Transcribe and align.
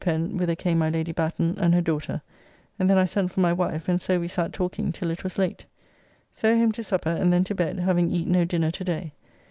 Pen, 0.03 0.35
whither 0.35 0.55
came 0.55 0.79
my 0.79 0.89
Lady 0.89 1.11
Batten 1.11 1.59
and 1.59 1.75
her 1.75 1.79
daughter, 1.81 2.23
and 2.79 2.89
then 2.89 2.97
I 2.97 3.05
sent 3.05 3.29
for 3.31 3.39
my 3.39 3.53
wife, 3.53 3.87
and 3.87 4.01
so 4.01 4.19
we 4.19 4.27
sat 4.27 4.51
talking 4.51 4.91
till 4.91 5.11
it 5.11 5.23
was 5.23 5.37
late. 5.37 5.67
So 6.31 6.57
home 6.57 6.71
to 6.71 6.83
supper 6.83 7.11
and 7.11 7.31
then 7.31 7.43
to 7.43 7.53
bed, 7.53 7.77
having 7.77 8.09
eat 8.09 8.27
no 8.27 8.43
dinner 8.43 8.71
to 8.71 8.83
day. 8.83 9.13